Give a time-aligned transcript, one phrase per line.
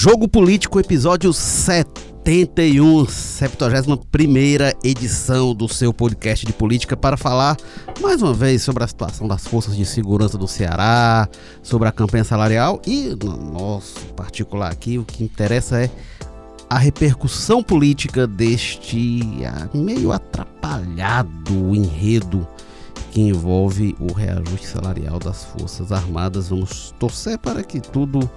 [0.00, 3.98] Jogo Político, episódio 71, 71
[4.84, 7.56] edição do seu podcast de política para falar
[8.00, 11.28] mais uma vez sobre a situação das forças de segurança do Ceará,
[11.64, 15.90] sobre a campanha salarial e, no nosso particular aqui, o que interessa é
[16.70, 22.46] a repercussão política deste ah, meio atrapalhado enredo
[23.10, 26.50] que envolve o reajuste salarial das Forças Armadas.
[26.50, 28.30] Vamos torcer para que tudo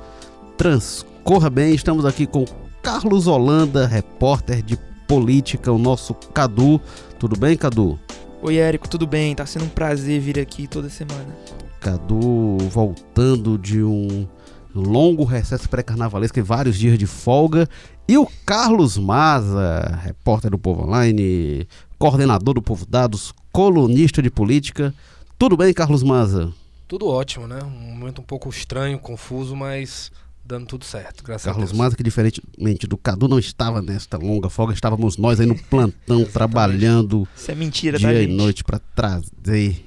[0.58, 1.11] transcorra
[1.50, 1.74] bem.
[1.74, 2.46] Estamos aqui com
[2.82, 6.82] Carlos Holanda, repórter de política, o nosso Cadu.
[7.20, 8.00] Tudo bem, Cadu?
[8.42, 9.36] Oi, Érico, tudo bem?
[9.36, 11.36] Tá sendo um prazer vir aqui toda semana.
[11.80, 14.28] Cadu voltando de um
[14.74, 17.68] longo recesso pré-carnavalesco e vários dias de folga.
[18.08, 21.68] E o Carlos Maza, repórter do Povo Online,
[22.00, 24.94] coordenador do Povo Dados, colunista de política.
[25.38, 26.52] Tudo bem, Carlos Maza?
[26.88, 27.60] Tudo ótimo, né?
[27.64, 30.12] Um momento um pouco estranho, confuso, mas
[30.52, 31.78] dando tudo certo, graças Carlos a Deus.
[31.78, 36.26] Maza, que diferentemente do Cadu, não estava nesta longa folga, estávamos nós aí no plantão,
[36.26, 38.34] trabalhando Isso é mentira, dia tá, e gente?
[38.34, 39.86] noite para trazer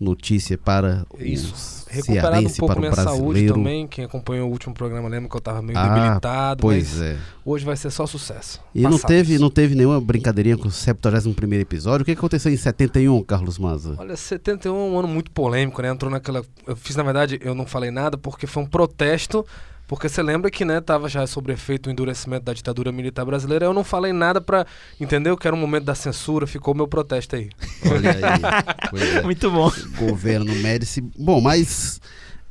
[0.00, 1.52] notícia para Isso.
[1.54, 3.86] os Recuperado um pouco minha saúde também.
[3.86, 7.16] Quem acompanhou o último programa lembra que eu tava meio Ah, debilitado, Pois mas é.
[7.44, 8.60] hoje vai ser só sucesso.
[8.74, 12.02] E não teve, não teve nenhuma brincadeirinha com o 71 episódio.
[12.02, 13.94] O que aconteceu em 71, Carlos Maza?
[13.98, 15.88] Olha, 71 é um ano muito polêmico, né?
[15.88, 16.42] Entrou naquela.
[16.66, 19.46] Eu fiz, na verdade, eu não falei nada porque foi um protesto.
[19.86, 23.64] Porque você lembra que, né, tava já sobre efeito o endurecimento da ditadura militar brasileira.
[23.66, 24.66] Eu não falei nada pra.
[25.00, 25.36] Entendeu?
[25.36, 27.50] Que era um momento da censura, ficou o meu protesto aí.
[27.90, 28.16] Olha aí.
[29.16, 29.22] É.
[29.22, 29.70] Muito bom.
[29.98, 31.00] Governo Médici.
[31.18, 32.00] Bom, mas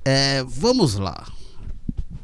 [0.03, 1.25] é, vamos lá.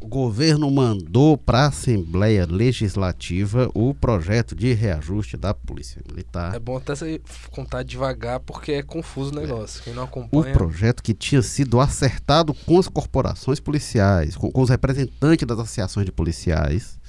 [0.01, 6.55] O governo mandou para a Assembleia Legislativa o projeto de reajuste da Polícia Militar.
[6.55, 7.21] É bom até você
[7.51, 9.83] contar devagar porque é confuso o negócio.
[9.83, 10.53] Quem não O acompanha.
[10.53, 16.05] projeto que tinha sido acertado com as corporações policiais, com, com os representantes das associações
[16.07, 16.99] de policiais,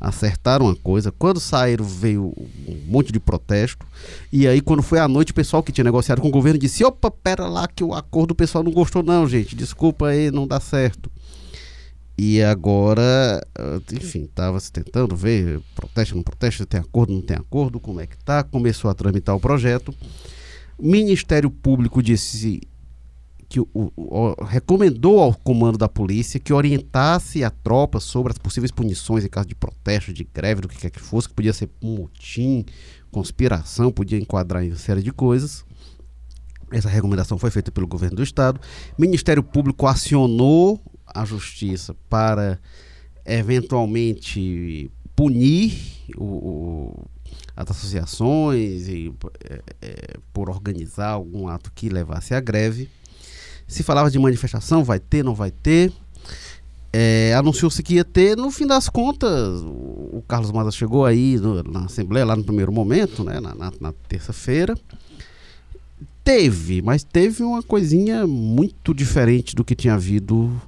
[0.00, 1.12] acertaram uma coisa.
[1.12, 2.32] Quando saíram, veio
[2.66, 3.86] um monte de protesto.
[4.32, 6.82] E aí, quando foi à noite, o pessoal que tinha negociado com o governo disse:
[6.84, 9.54] opa, pera lá, que o acordo o pessoal não gostou, não, gente.
[9.54, 11.10] Desculpa aí, não dá certo.
[12.22, 17.34] E agora, ah, enfim, estava se tentando ver, protesto, não protesto, tem acordo, não tem
[17.34, 18.42] acordo, como é que tá.
[18.44, 19.94] Começou a tramitar o projeto.
[20.76, 22.60] O Ministério Público disse
[23.48, 28.70] que o- o- recomendou ao comando da polícia que orientasse a tropa sobre as possíveis
[28.70, 31.70] punições em caso de protesto, de greve, do que quer que fosse, que podia ser
[31.80, 32.66] um motim,
[33.10, 35.64] conspiração, podia enquadrar em uma série de coisas.
[36.70, 38.60] Essa recomendação foi feita pelo governo do estado.
[38.96, 40.78] O Ministério Público acionou
[41.14, 42.58] a justiça para
[43.24, 45.72] eventualmente punir
[46.16, 47.04] o- o-
[47.56, 49.12] as associações e
[49.48, 52.88] é, é, por organizar algum ato que levasse à greve.
[53.68, 55.92] Se falava de manifestação, vai ter, não vai ter.
[56.92, 61.36] É, Anunciou-se que ia ter, no fim das contas, o, o Carlos Maza chegou aí
[61.38, 64.74] no- na Assembleia, lá no primeiro momento, né, na, na- na terça-feira.
[66.24, 70.60] Teve, mas teve uma coisinha muito diferente do que tinha havido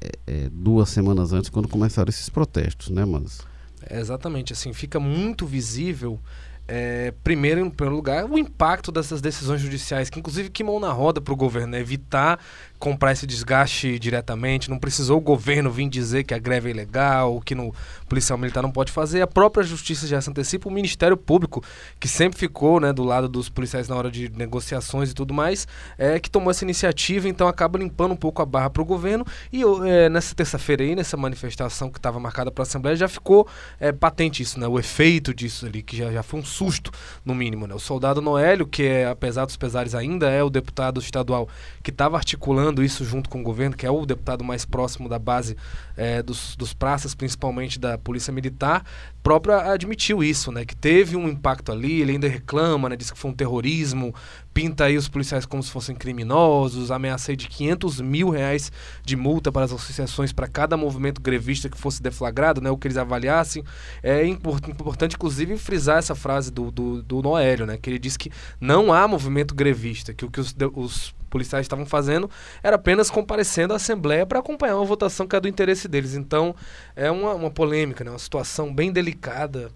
[0.00, 3.40] é, é, duas semanas antes, quando começaram esses protestos, né, mas
[3.88, 6.18] É, exatamente, assim, fica muito visível,
[6.66, 11.20] é, primeiro, em primeiro lugar, o impacto dessas decisões judiciais, que inclusive queimou na roda
[11.20, 11.80] para o governo, né?
[11.80, 12.40] evitar
[12.84, 17.40] comprar esse desgaste diretamente, não precisou o governo vir dizer que a greve é ilegal,
[17.40, 17.74] que no
[18.06, 21.64] policial militar não pode fazer, a própria justiça já se antecipa, o Ministério Público,
[21.98, 25.66] que sempre ficou né, do lado dos policiais na hora de negociações e tudo mais,
[25.96, 29.24] é que tomou essa iniciativa, então acaba limpando um pouco a barra para o governo,
[29.50, 33.48] e é, nessa terça-feira aí, nessa manifestação que estava marcada para a Assembleia, já ficou
[33.80, 34.68] é, patente isso, né?
[34.68, 36.90] O efeito disso ali, que já, já foi um susto,
[37.24, 37.74] no mínimo, né?
[37.74, 41.48] O soldado Noélio, que é, apesar dos pesares ainda, é o deputado estadual
[41.82, 45.18] que estava articulando isso junto com o governo, que é o deputado mais próximo da
[45.18, 45.56] base
[45.96, 48.84] é, dos, dos praças, principalmente da Polícia Militar,
[49.22, 50.66] próprio admitiu isso, né?
[50.66, 52.96] Que teve um impacto ali, ele ainda reclama, né?
[52.96, 54.14] Diz que foi um terrorismo,
[54.54, 58.70] pinta aí os policiais como se fossem criminosos, ameacei de 500 mil reais
[59.04, 62.70] de multa para as associações para cada movimento grevista que fosse deflagrado, né?
[62.70, 63.64] O que eles avaliassem.
[64.00, 67.76] É import- importante, inclusive, frisar essa frase do, do, do Noélio, né?
[67.76, 68.30] Que ele disse que
[68.60, 72.30] não há movimento grevista, que o que os, os policiais estavam fazendo
[72.62, 76.14] era apenas comparecendo à Assembleia para acompanhar uma votação que é do interesse deles.
[76.14, 76.54] Então,
[76.94, 78.10] é uma, uma polêmica, né?
[78.10, 79.68] uma situação bem delicada,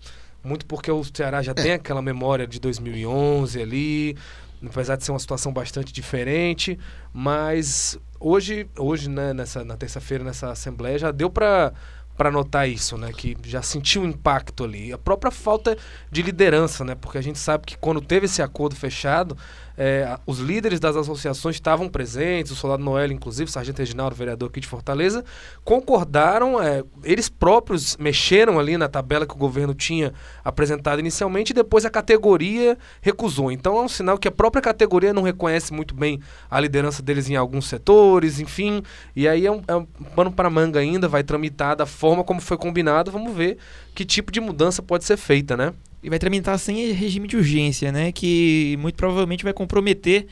[0.45, 4.17] muito porque o Ceará já tem aquela memória de 2011 ali,
[4.65, 6.79] apesar de ser uma situação bastante diferente,
[7.13, 11.73] mas hoje, hoje né, nessa, na terça-feira, nessa Assembleia, já deu para
[12.17, 13.13] para notar isso, né?
[13.13, 14.93] Que já sentiu o impacto ali.
[14.93, 15.79] A própria falta
[16.11, 16.97] de liderança, né?
[16.97, 19.39] Porque a gente sabe que quando teve esse acordo fechado,
[19.81, 24.49] é, os líderes das associações estavam presentes, o Soldado Noel, inclusive, o Sargento Reginaldo, vereador
[24.49, 25.25] aqui de Fortaleza,
[25.63, 30.13] concordaram, é, eles próprios mexeram ali na tabela que o governo tinha
[30.45, 33.53] apresentado inicialmente e depois a categoria recusou.
[33.53, 36.21] Então é um sinal que a própria categoria não reconhece muito bem
[36.51, 38.83] a liderança deles em alguns setores, enfim.
[39.15, 42.41] E aí é um, é um pano para manga ainda, vai tramitar da forma como
[42.41, 43.59] foi combinado, vamos ver
[43.95, 45.73] que tipo de mudança pode ser feita, né?
[46.03, 48.13] E vai tramitar sem regime de urgência, né?
[48.13, 50.27] Que muito provavelmente vai comprometer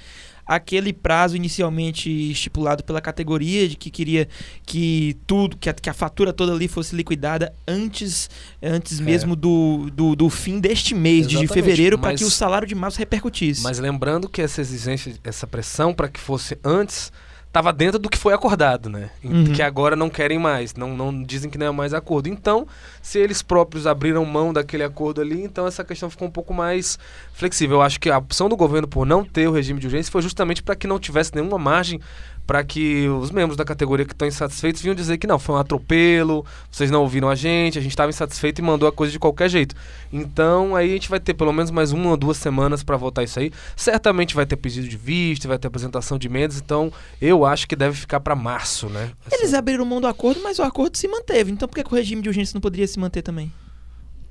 [0.47, 4.29] aquele prazo inicialmente estipulado pela categoria de que queria
[4.65, 8.31] que tudo, que a, que a fatura toda ali fosse liquidada antes,
[8.63, 9.03] antes é.
[9.03, 12.77] mesmo do, do, do, fim deste mês, Exatamente, de fevereiro, para que o salário de
[12.77, 13.63] março repercutisse.
[13.63, 17.11] Mas lembrando que essa exigência, essa pressão para que fosse antes
[17.57, 19.09] estava dentro do que foi acordado, né?
[19.25, 19.53] Uhum.
[19.55, 22.29] Que agora não querem mais, não, não dizem que não é mais acordo.
[22.29, 22.67] Então,
[23.01, 26.99] se eles próprios abriram mão daquele acordo ali, então essa questão ficou um pouco mais
[27.33, 27.79] flexível.
[27.79, 30.21] Eu acho que a opção do governo por não ter o regime de urgência foi
[30.21, 31.99] justamente para que não tivesse nenhuma margem
[32.47, 35.59] para que os membros da categoria que estão insatisfeitos vinham dizer que não, foi um
[35.59, 39.19] atropelo, vocês não ouviram a gente, a gente estava insatisfeito e mandou a coisa de
[39.19, 39.75] qualquer jeito.
[40.13, 43.25] Então aí a gente vai ter pelo menos mais uma ou duas semanas para votar
[43.25, 43.53] isso aí.
[43.75, 47.75] Certamente vai ter pedido de vista, vai ter apresentação de emendas, então eu acho que
[47.75, 49.11] deve ficar para março, né?
[49.31, 49.57] Eles assim.
[49.57, 51.51] abriram mão do acordo, mas o acordo se manteve.
[51.51, 53.53] Então por que, que o regime de urgência não poderia se manter também?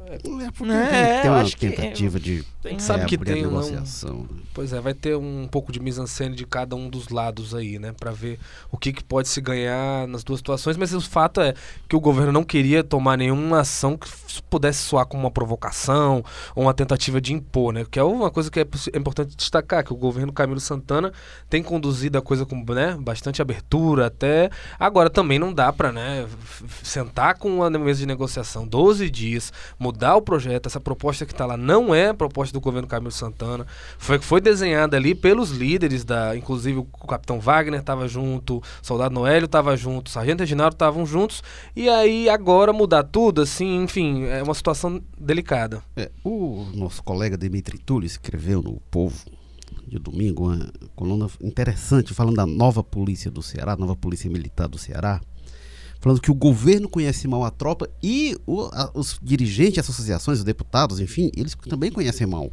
[0.08, 4.18] É, porque é, tem uma tentativa que, de tem, sabe que tem negociação.
[4.18, 7.80] Um, pois é, vai ter um pouco de mise-en-scène de cada um dos lados aí,
[7.80, 8.40] né, para ver
[8.72, 11.56] o que, que pode se ganhar nas duas situações, mas o fato é
[11.90, 14.08] que o governo não queria tomar nenhuma ação que
[14.48, 16.24] pudesse soar como uma provocação
[16.56, 17.84] ou uma tentativa de impor, né?
[17.90, 21.12] Que é uma coisa que é, é importante destacar, que o governo Camilo Santana
[21.50, 26.28] tem conduzido a coisa com, né, bastante abertura até agora também não dá para, né,
[26.84, 30.68] sentar com a mesa de negociação 12 dias, mudar mudar o projeto.
[30.68, 33.66] Essa proposta que está lá não é a proposta do governo Camilo Santana.
[33.98, 39.16] Foi foi desenhada ali pelos líderes da, inclusive o Capitão Wagner estava junto, o Soldado
[39.16, 41.42] Noélio estava junto, o Sargento Reginaldo estavam juntos.
[41.76, 45.82] E aí agora mudar tudo, assim, enfim, é uma situação delicada.
[45.96, 49.16] É, o nosso colega Dimitri Tulli escreveu no Povo
[49.88, 54.78] de domingo uma coluna interessante falando da nova polícia do Ceará, nova polícia militar do
[54.78, 55.22] Ceará
[56.00, 60.40] falando que o governo conhece mal a tropa e o, a, os dirigentes, as associações,
[60.40, 62.52] os deputados, enfim, eles também conhecem mal.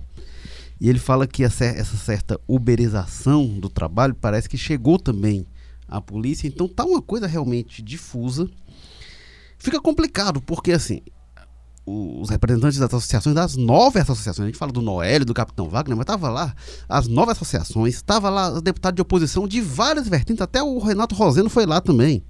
[0.81, 5.47] E ele fala que essa, essa certa uberização do trabalho parece que chegou também
[5.87, 8.49] à polícia, então tá uma coisa realmente difusa.
[9.59, 11.01] Fica complicado, porque assim,
[11.85, 15.97] os representantes das associações, das nove associações, a gente fala do Noélio, do Capitão Wagner,
[15.97, 16.55] mas estava lá
[16.89, 21.15] as nove associações, estava lá os deputados de oposição de várias vertentes, até o Renato
[21.15, 22.25] Roseno foi lá também.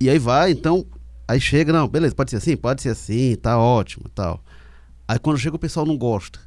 [0.00, 0.84] E aí vai, então,
[1.26, 2.56] aí chega, não, beleza, pode ser assim?
[2.56, 4.42] Pode ser assim, tá ótimo tal.
[5.06, 6.40] Aí quando chega o pessoal não gosta.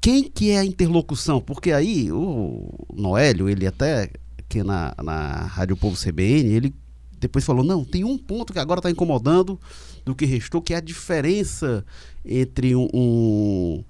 [0.00, 1.40] Quem que é a interlocução?
[1.40, 6.74] Porque aí o Noélio, ele até aqui na, na Rádio Povo CBN, ele
[7.18, 9.58] depois falou, não, tem um ponto que agora está incomodando
[10.04, 11.84] do que restou, que é a diferença
[12.24, 13.84] entre um, um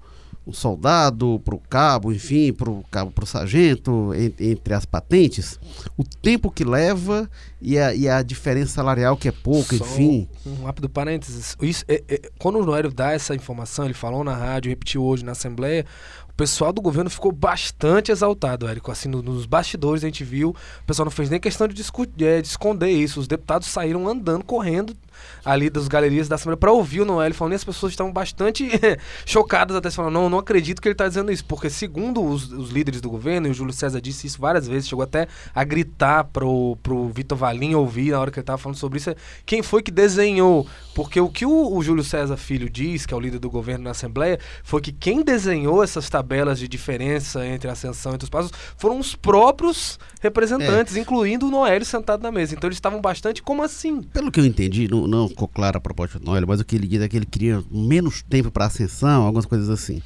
[0.47, 5.59] o soldado, para o cabo, enfim, para o cabo, para o sargento, entre as patentes,
[5.97, 7.29] o tempo que leva
[7.61, 10.29] e a, e a diferença salarial que é pouco, Só enfim.
[10.45, 11.57] Um rápido parênteses.
[11.61, 15.25] Isso, é, é, quando o Noélio dá essa informação, ele falou na rádio, repetiu hoje
[15.25, 15.85] na Assembleia,
[16.29, 18.89] o pessoal do governo ficou bastante exaltado, Érico.
[18.89, 22.23] Assim, no, nos bastidores a gente viu, o pessoal não fez nem questão de, discutir,
[22.23, 23.19] é, de esconder isso.
[23.19, 24.95] Os deputados saíram andando, correndo
[25.43, 28.69] ali das galerias da Assembleia para ouvir o Noel falando, e as pessoas estavam bastante
[29.25, 32.69] chocadas até falando, não, não acredito que ele está dizendo isso, porque segundo os, os,
[32.69, 36.25] líderes do governo, e o Júlio César disse isso várias vezes, chegou até a gritar
[36.25, 39.13] pro, pro Vitor Valim ouvir na hora que ele estava falando sobre isso,
[39.45, 40.67] quem foi que desenhou?
[40.93, 43.85] Porque o que o, o Júlio César Filho diz, que é o líder do governo
[43.85, 48.29] na Assembleia, foi que quem desenhou essas tabelas de diferença entre a ascensão e os
[48.29, 50.99] passos foram os próprios representantes, é.
[50.99, 52.53] incluindo o Noélio sentado na mesa.
[52.55, 54.01] Então eles estavam bastante, como assim?
[54.01, 56.75] Pelo que eu entendi, não, não ficou clara a proposta do Noélio, mas o que
[56.75, 60.01] ele diz é que ele queria menos tempo para ascensão, algumas coisas assim.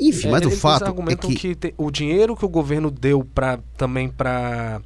[0.00, 1.34] Enfim, é, mas o fato é que...
[1.34, 4.80] que te, o dinheiro que o governo deu para também para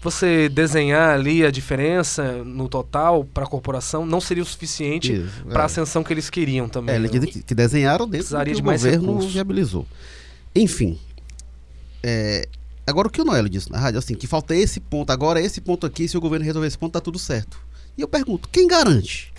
[0.00, 5.60] você desenhar ali a diferença no total para a corporação não seria o suficiente para
[5.60, 5.66] a é.
[5.66, 6.94] ascensão que eles queriam também.
[6.94, 9.32] É, eles dizem que, que desenharam dentro do que de o governo recursos.
[9.32, 9.86] viabilizou.
[10.54, 10.98] Enfim,
[12.02, 12.46] é,
[12.86, 15.60] agora o que o Noélio disse na rádio, assim, que falta esse ponto, agora esse
[15.60, 17.58] ponto aqui, se o governo resolver esse ponto, tá tudo certo.
[17.96, 19.32] E eu pergunto, quem garante?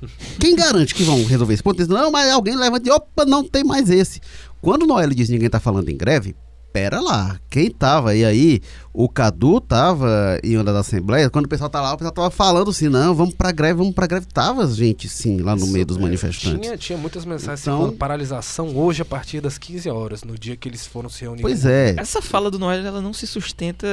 [0.38, 1.86] Quem garante que vão resolver esse ponto?
[1.86, 4.20] Não, mas alguém levanta e opa, não tem mais esse.
[4.60, 6.34] Quando o Noel diz que ninguém está falando em greve,
[6.74, 8.16] pera lá, quem tava?
[8.16, 8.60] E aí,
[8.92, 12.30] o Cadu tava em uma da Assembleia, quando o pessoal tá lá, o pessoal tava
[12.32, 14.26] falando assim, não, vamos pra greve, vamos pra greve.
[14.26, 16.60] Tava gente, sim, lá no Isso, meio dos é, manifestantes.
[16.60, 20.56] Tinha, tinha muitas mensagens Então- falando paralisação hoje a partir das 15 horas, no dia
[20.56, 21.42] que eles foram se reunir.
[21.42, 23.86] Pois é, Essa fala do Noel ela não se sustenta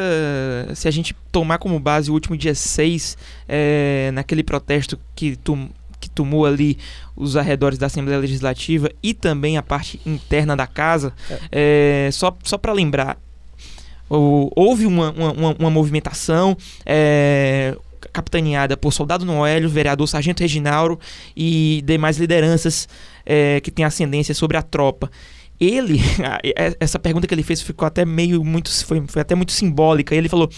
[0.73, 3.15] se a gente tomar como base o último dia 6,
[3.47, 5.69] é, naquele protesto que, tum,
[6.01, 6.77] que tomou ali
[7.15, 11.13] os arredores da Assembleia Legislativa e também a parte interna da casa.
[11.51, 13.17] É, só só para lembrar,
[14.10, 16.58] houve uma, uma, uma- uma movimentação.
[16.86, 17.77] é,
[18.12, 21.00] capitaneada por Soldado Noélio, vereador Sargento Reginauro
[21.38, 22.89] e demais lideranças
[23.24, 25.10] é, que têm ascendência sobre a tropa.
[25.60, 26.01] Ele,
[26.79, 30.15] essa pergunta que ele fez ficou até meio muito, foi, foi até muito simbólica.
[30.15, 30.50] Ele falou: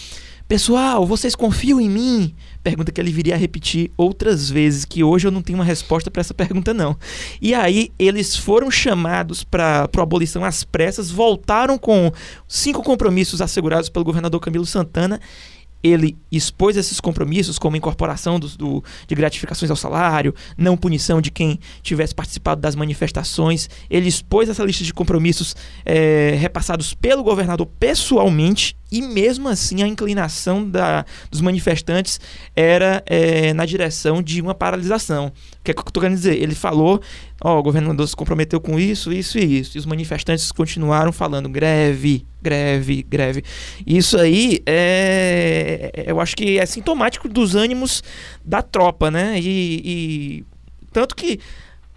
[0.46, 2.34] Pessoal, vocês confiam em mim?
[2.62, 6.10] Pergunta que ele viria a repetir outras vezes, que hoje eu não tenho uma resposta
[6.10, 6.96] para essa pergunta, não.
[7.40, 12.12] E aí, eles foram chamados para abolição às pressas, voltaram com
[12.46, 15.18] cinco compromissos assegurados pelo governador Camilo Santana.
[15.82, 21.30] Ele expôs esses compromissos, como incorporação dos- do, de gratificações ao salário, não punição de
[21.30, 23.68] quem tivesse participado das manifestações.
[23.90, 29.88] Ele expôs essa lista de compromissos eh, repassados pelo governador pessoalmente, e mesmo assim a
[29.88, 32.20] inclinação da, dos manifestantes
[32.54, 35.26] era eh, na direção de uma paralisação.
[35.26, 36.40] O que é que eu tô querendo dizer?
[36.40, 37.02] Ele falou,
[37.42, 39.76] ó, o governador se comprometeu com isso, isso e isso.
[39.76, 43.42] E os manifestantes continuaram falando greve, greve, greve.
[43.84, 48.00] Isso aí é, eu acho que é sintomático dos ânimos
[48.44, 49.40] da tropa, né?
[49.40, 50.44] E, e
[50.92, 51.40] tanto que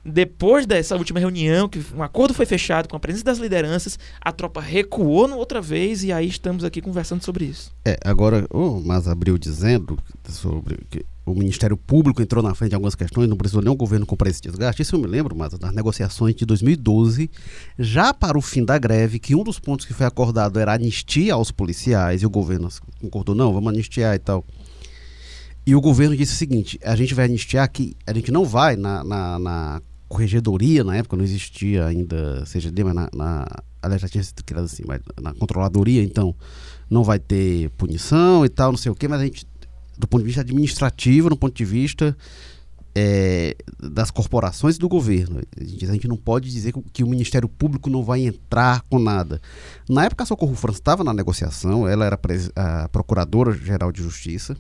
[0.08, 4.32] depois dessa última reunião, que um acordo foi fechado com a presença das lideranças, a
[4.32, 7.72] tropa recuou outra vez e aí estamos aqui conversando sobre isso.
[7.84, 10.00] É, agora, o Mas abriu dizendo
[10.30, 13.76] sobre que o Ministério Público entrou na frente de algumas questões, não precisou nem o
[13.76, 14.82] governo comprar esse desgaste.
[14.82, 17.30] Isso eu me lembro, mas das negociações de 2012,
[17.78, 21.34] já para o fim da greve, que um dos pontos que foi acordado era anistia
[21.34, 22.70] aos policiais, e o governo
[23.02, 24.46] concordou, não, vamos anistiar e tal.
[25.66, 28.78] E o governo disse o seguinte: a gente vai anistiar que a gente não vai
[28.78, 33.48] na, na, na corregedoria, na época não existia ainda CGD, mas na, na
[33.82, 36.36] aliás, já tinha sido criado assim, mas na controladoria, então
[36.90, 39.46] não vai ter punição e tal, não sei o quê, mas a gente,
[39.98, 42.16] do ponto de vista administrativo, do ponto de vista
[42.96, 46.84] é, das corporações e do governo, a gente, a gente não pode dizer que, o-
[46.92, 49.40] que Ministério Público não vai entrar com nada.
[49.88, 52.20] Na época, a Socorro França estava na negociação, ela era
[52.56, 54.58] a Procuradora-Geral de Justiça,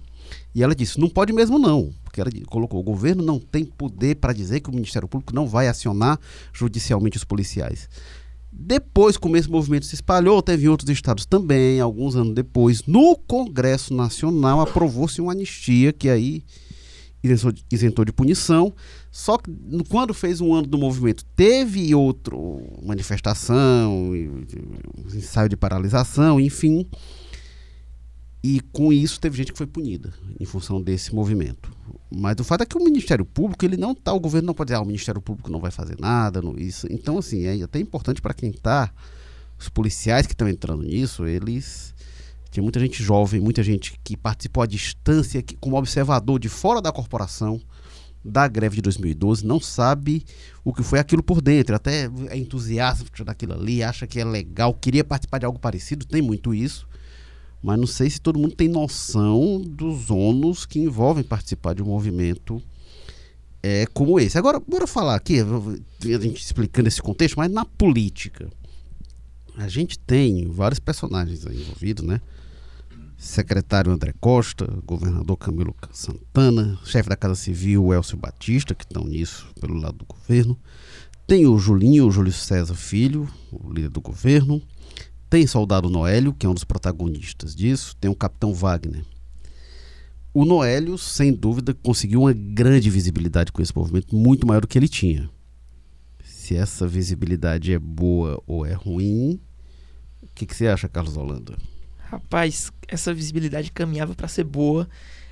[0.53, 4.15] e ela disse: não pode mesmo não, porque ela colocou: o governo não tem poder
[4.15, 6.19] para dizer que o Ministério Público não vai acionar
[6.53, 7.89] judicialmente os policiais.
[8.51, 13.93] Depois, como esse movimento se espalhou, teve outros estados também, alguns anos depois, no Congresso
[13.93, 16.43] Nacional aprovou-se uma anistia que aí
[17.72, 18.74] isentou de, punição.
[19.12, 19.51] Só que
[19.89, 24.12] quando fez um ano do movimento, teve outro manifestação,
[25.13, 26.88] ensaio de paralisação, enfim.
[28.44, 31.72] E com isso teve gente que foi punida em função desse movimento.
[32.10, 34.70] Mas o fato é que o Ministério Público, ele não tá, o governo não pode
[34.70, 36.88] dizer, ah, o Ministério Público não vai fazer nada, não, isso.
[36.89, 38.91] Então, assim, é até importante para quem tá,
[39.60, 41.94] os policiais que estão entrando nisso, eles
[42.50, 46.82] tinha muita gente jovem, muita gente que participou à distância, que, como observador de fora
[46.82, 47.62] da corporação
[48.24, 50.25] da greve de 2012, não sabe
[50.63, 54.74] o que foi aquilo por dentro, até é entusiasta daquilo ali, acha que é legal,
[54.74, 56.88] queria participar de algo parecido, tem muito isso,
[57.62, 61.88] mas não sei se todo mundo tem noção dos ônus que envolvem participar de um
[61.88, 62.62] movimento
[63.62, 64.38] é, como esse.
[64.38, 68.50] Agora, bora falar aqui, a gente explicando esse contexto, mas na política.
[69.58, 72.22] A gente tem vários personagens aí envolvidos, né?
[73.18, 79.48] Secretário André Costa, governador Camilo Santana, chefe da Casa Civil Elcio Batista, que estão nisso
[79.60, 80.56] pelo lado do governo.
[81.26, 84.62] Tem o Julinho, o Júlio César Filho, o líder do governo.
[85.29, 87.96] Tem Soldado Noélio, que é um dos protagonistas disso.
[87.98, 89.03] Tem o Capitão Wagner.
[90.34, 94.77] O Noélio, sem dúvida, conseguiu uma grande visibilidade com esse movimento, muito maior do que
[94.77, 95.29] ele tinha.
[96.24, 99.39] Se essa visibilidade é boa ou é ruim,
[100.22, 101.57] o que, que você acha, Carlos Holanda?
[101.98, 104.88] Rapaz, essa visibilidade caminhava para ser boa,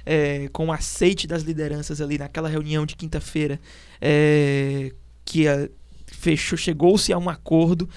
[0.06, 3.60] é, com o aceite das lideranças ali naquela reunião de quinta-feira,
[4.02, 4.92] é,
[5.24, 5.46] que
[6.08, 7.88] fechou, chegou-se a um acordo.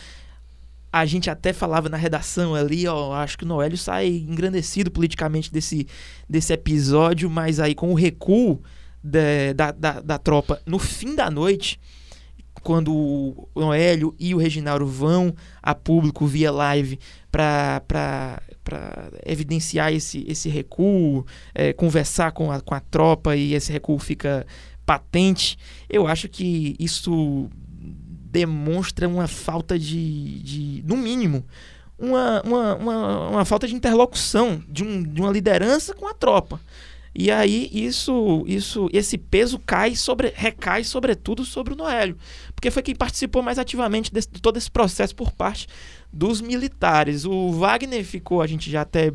[0.92, 5.52] A gente até falava na redação ali, ó, acho que o Noélio sai engrandecido politicamente
[5.52, 5.86] desse,
[6.28, 8.62] desse episódio, mas aí com o recuo
[9.02, 11.78] da, da, da, da tropa no fim da noite,
[12.62, 16.98] quando o Noélio e o Reginaldo vão a público via live
[17.30, 18.42] para
[19.24, 24.46] evidenciar esse, esse recuo, é, conversar com a, com a tropa e esse recuo fica
[24.84, 27.50] patente, eu acho que isso
[28.30, 31.44] demonstra uma falta de, de no mínimo,
[31.98, 36.60] uma, uma, uma, uma falta de interlocução de, um, de uma liderança com a tropa.
[37.14, 42.16] E aí isso, isso, esse peso cai sobre, recai sobretudo sobre o Noélio,
[42.54, 45.66] porque foi quem participou mais ativamente desse, de todo esse processo por parte
[46.12, 47.24] dos militares.
[47.24, 49.12] O Wagner ficou, a gente já até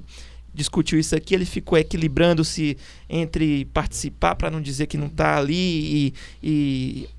[0.53, 2.77] discutiu isso aqui, ele ficou equilibrando-se
[3.09, 7.09] entre participar para não dizer que não está ali e, e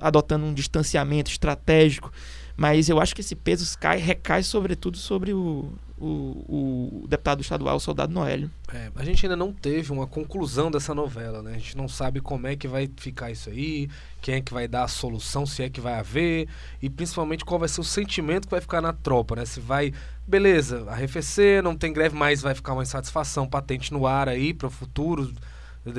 [0.00, 2.12] adotando um distanciamento estratégico
[2.56, 7.76] mas eu acho que esse peso cai, recai sobretudo sobre o, o, o deputado estadual,
[7.76, 8.50] o soldado Noélio.
[8.72, 11.50] É, a gente ainda não teve uma conclusão dessa novela, né?
[11.50, 13.90] A gente não sabe como é que vai ficar isso aí,
[14.22, 16.48] quem é que vai dar a solução, se é que vai haver,
[16.80, 19.44] e principalmente qual vai ser o sentimento que vai ficar na tropa, né?
[19.44, 19.92] Se vai,
[20.26, 24.68] beleza, arrefecer, não tem greve, mas vai ficar uma insatisfação patente no ar aí para
[24.68, 25.30] o futuro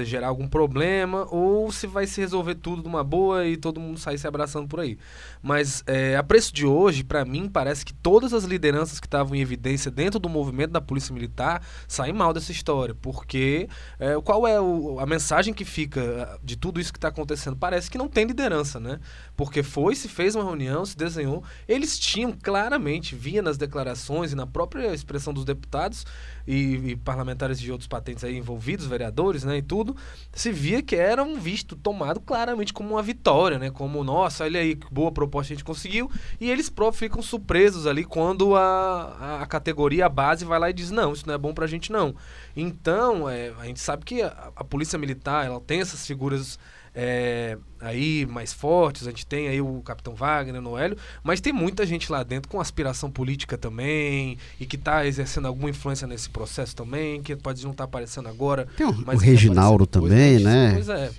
[0.04, 4.00] gerar algum problema, ou se vai se resolver tudo de uma boa e todo mundo
[4.00, 4.98] sair se abraçando por aí.
[5.42, 9.36] Mas é, a preço de hoje, para mim, parece que todas as lideranças que estavam
[9.36, 13.68] em evidência dentro do movimento da Polícia Militar saem mal dessa história, porque
[14.00, 17.56] é, qual é o, a mensagem que fica é, de tudo isso que está acontecendo?
[17.56, 19.00] Parece que não tem liderança, né?
[19.38, 24.36] Porque foi, se fez uma reunião, se desenhou, eles tinham claramente, via nas declarações e
[24.36, 26.06] na própria expressão dos deputados,
[26.48, 29.96] e, e, parlamentares de outros patentes aí envolvidos, vereadores, né, e tudo,
[30.34, 34.60] se via que era um visto tomado claramente como uma vitória, né, como, nossa, olha
[34.60, 36.10] aí que boa proposta a gente conseguiu,
[36.42, 40.74] e eles próprios ficam surpresos ali quando a, a categoria, a base vai lá e
[40.74, 42.16] diz, não, isso não é bom pra gente não.
[42.56, 46.58] Então, é, a gente sabe que a, a polícia militar, ela tem essas figuras
[46.94, 51.86] é, aí mais fortes, a gente tem aí o Capitão Wagner, Noélio, mas tem muita
[51.86, 56.76] gente lá dentro com aspiração política também e que está exercendo alguma influência nesse processo
[56.76, 58.68] também, que pode não estar tá aparecendo agora.
[58.76, 60.74] Tem o, o Reginaldo também, né?
[60.74, 61.12] Pois é.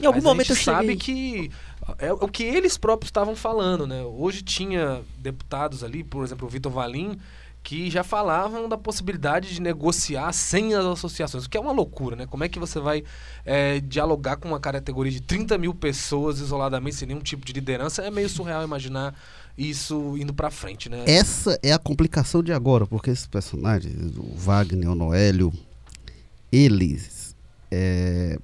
[0.00, 1.50] Em algum mas momento a gente sabe que
[1.98, 4.02] é o que eles próprios estavam falando, né?
[4.02, 7.18] Hoje tinha deputados ali, por exemplo, o Vitor Valim,
[7.62, 12.16] que já falavam da possibilidade de negociar sem as associações, o que é uma loucura,
[12.16, 12.26] né?
[12.26, 13.04] Como é que você vai
[13.44, 18.02] é, dialogar com uma categoria de 30 mil pessoas isoladamente, sem nenhum tipo de liderança?
[18.02, 19.14] É meio surreal imaginar
[19.58, 21.04] isso indo para frente, né?
[21.06, 25.52] Essa é a complicação de agora, porque esses personagens, o Wagner, o Noélio,
[26.50, 27.36] eles
[27.70, 28.38] é,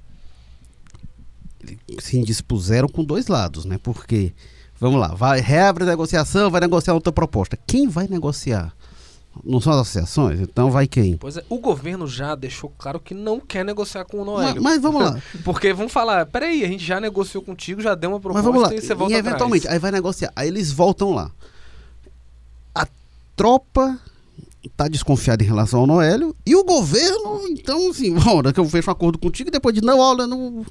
[1.98, 3.78] se indispuseram com dois lados, né?
[3.82, 4.34] Porque,
[4.78, 7.58] vamos lá, vai, reabre a negociação, vai negociar outra proposta.
[7.66, 8.75] Quem vai negociar?
[9.44, 10.40] Não são as associações?
[10.40, 11.16] Então vai quem?
[11.16, 14.62] Pois é, o governo já deixou claro que não quer negociar com o Noélio.
[14.62, 15.22] Mas, mas vamos lá.
[15.44, 18.70] Porque vão falar, peraí, a gente já negociou contigo, já deu uma proposta mas vamos
[18.70, 18.74] lá.
[18.76, 20.32] e você volta e eventualmente, aí vai negociar.
[20.34, 21.30] Aí eles voltam lá.
[22.74, 22.86] A
[23.34, 23.98] tropa
[24.76, 28.90] tá desconfiada em relação ao Noélio e o governo, então assim, olha que eu fecho
[28.90, 30.64] um acordo contigo e depois de não, olha, não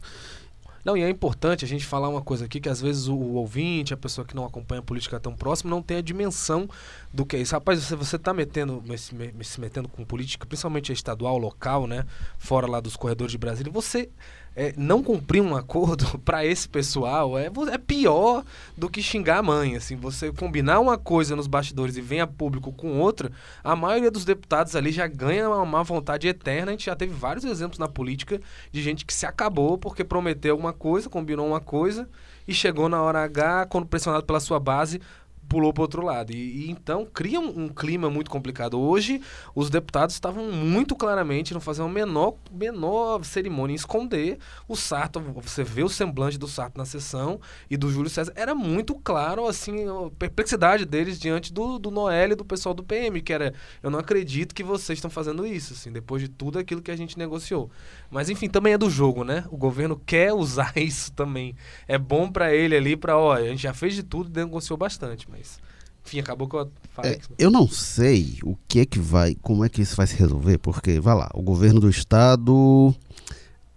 [0.86, 3.34] não, e é importante a gente falar uma coisa aqui, que às vezes o, o
[3.34, 6.69] ouvinte, a pessoa que não acompanha a política tão próximo, não tem a dimensão
[7.12, 7.56] do que é isso.
[7.56, 12.06] Rapaz, você, você tá metendo, se, se metendo com política, principalmente estadual, local, né?
[12.38, 14.12] Fora lá dos corredores de Brasília, você
[14.55, 18.43] é, não cumprir um acordo para esse pessoal é, é pior
[18.77, 19.75] do que xingar a mãe.
[19.75, 23.31] Assim, você combinar uma coisa nos bastidores e vem a público com outra,
[23.63, 26.71] a maioria dos deputados ali já ganha uma má vontade eterna.
[26.71, 28.41] A gente já teve vários exemplos na política
[28.71, 32.07] de gente que se acabou porque prometeu alguma coisa, combinou uma coisa
[32.47, 35.01] e chegou na hora H, quando pressionado pela sua base,
[35.47, 36.31] pulou para outro lado.
[36.31, 38.79] E, e, então cria um, um, clima muito complicado.
[38.79, 39.21] Hoje,
[39.53, 45.19] os deputados estavam muito claramente não fazendo a menor, menor cerimônia em esconder o Sarto.
[45.19, 48.34] Você vê o semblante do Sarto na sessão e do Júlio César.
[48.36, 52.84] Era muito claro, assim, a perplexidade deles diante do, do Noel e do pessoal do
[52.84, 56.60] PM, que era, eu não acredito que vocês estão fazendo isso, assim, depois de tudo
[56.60, 57.69] aquilo que a gente negociou.
[58.10, 59.45] Mas, enfim, também é do jogo, né?
[59.49, 61.55] O governo quer usar isso também.
[61.88, 64.77] É bom para ele ali, para, ó, a gente já fez de tudo e negociou
[64.77, 65.60] bastante, mas
[66.06, 67.13] enfim, acabou que eu falei.
[67.13, 70.15] É, eu não sei o que é que vai, como é que isso vai se
[70.15, 72.93] resolver, porque, vai lá, o governo do estado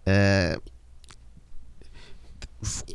[0.04, 0.60] é,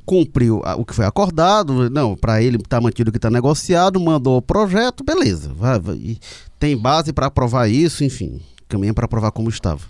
[0.06, 4.38] cumpriu o que foi acordado, não, para ele está mantido o que está negociado, mandou
[4.38, 6.20] o projeto, beleza, vai, vai
[6.60, 9.82] tem base para aprovar isso, enfim, caminha para aprovar como estava.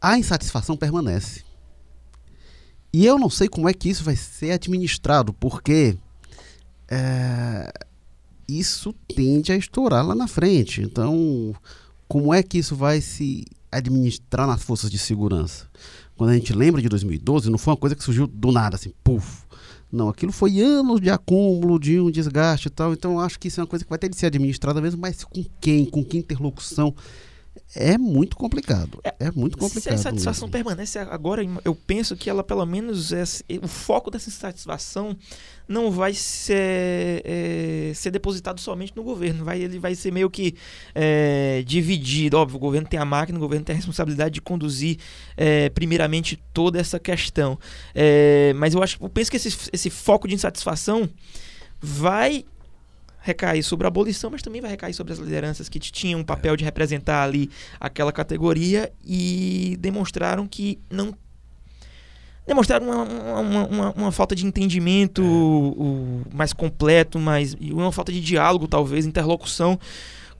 [0.00, 1.42] A insatisfação permanece.
[2.92, 5.96] E eu não sei como é que isso vai ser administrado, porque
[6.92, 7.72] é,
[8.46, 10.82] isso tende a estourar lá na frente.
[10.82, 11.54] Então,
[12.06, 15.66] como é que isso vai se administrar nas forças de segurança?
[16.14, 18.92] Quando a gente lembra de 2012, não foi uma coisa que surgiu do nada, assim,
[19.02, 19.44] puf.
[19.90, 22.92] Não, aquilo foi anos de acúmulo, de um desgaste e tal.
[22.92, 25.24] Então, acho que isso é uma coisa que vai ter de ser administrada mesmo, mas
[25.24, 25.86] com quem?
[25.86, 26.94] Com que interlocução?
[27.74, 29.00] É muito complicado.
[29.02, 29.82] É, é muito complicado.
[29.82, 30.52] Se a insatisfação mesmo.
[30.52, 33.24] permanece agora, eu penso que ela, pelo menos, é,
[33.62, 35.16] o foco dessa insatisfação
[35.68, 39.44] não vai ser, é, ser depositado somente no governo.
[39.44, 40.54] Vai, ele vai ser meio que
[40.94, 42.36] é, dividido.
[42.36, 44.98] Óbvio, o governo tem a máquina, o governo tem a responsabilidade de conduzir,
[45.36, 47.58] é, primeiramente, toda essa questão.
[47.94, 51.08] É, mas eu, acho, eu penso que esse, esse foco de insatisfação
[51.80, 52.44] vai
[53.22, 56.56] recair sobre a abolição, mas também vai recair sobre as lideranças que tinham um papel
[56.56, 57.48] de representar ali
[57.80, 61.14] aquela categoria e demonstraram que não
[62.44, 63.02] demonstraram uma,
[63.40, 65.24] uma, uma, uma falta de entendimento é.
[65.24, 69.78] o, mais completo, mais uma falta de diálogo, talvez, interlocução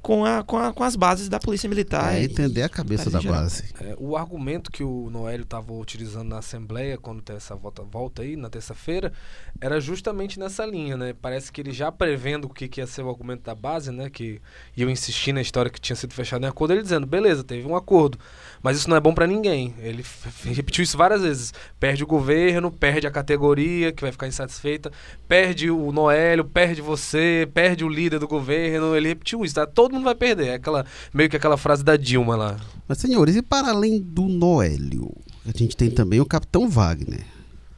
[0.03, 2.15] com, a, com, a, com as bases da polícia militar.
[2.15, 3.73] É entender a cabeça da base.
[3.81, 8.23] É, o argumento que o Noélio estava utilizando na Assembleia, quando tem essa volta, volta
[8.23, 9.13] aí, na terça-feira,
[9.61, 11.15] era justamente nessa linha, né?
[11.23, 14.11] Parece que ele já prevendo o que, que ia ser o argumento da base, né?
[14.11, 14.41] Que
[14.77, 17.77] iam insistir na história que tinha sido fechado em acordo, ele dizendo, beleza, teve um
[17.77, 18.19] acordo,
[18.61, 19.73] mas isso não é bom para ninguém.
[19.79, 20.05] Ele
[20.47, 21.55] repetiu isso várias vezes.
[21.79, 24.91] Perde o governo, perde a categoria, que vai ficar insatisfeita,
[25.29, 28.97] perde o Noélio, perde você, perde o líder do governo.
[28.97, 29.65] Ele repetiu isso, tá?
[29.65, 30.49] Todo todo mundo vai perder.
[30.49, 32.57] É aquela, meio que aquela frase da Dilma lá.
[32.89, 35.13] Mas, senhores, e para além do Noélio,
[35.47, 37.25] a gente tem também o Capitão Wagner,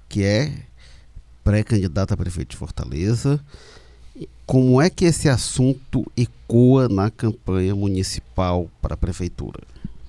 [0.09, 0.53] que é
[1.43, 3.41] pré-candidato a prefeito de Fortaleza.
[4.47, 9.61] Como é que esse assunto ecoa na campanha municipal para a prefeitura?